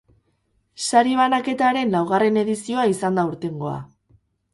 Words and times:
Sari 0.85 1.11
banaketaren 1.19 1.93
laugarren 1.95 2.39
edizioa 2.45 2.87
izan 2.93 3.21
da 3.21 3.27
aurtengoa. 3.29 3.75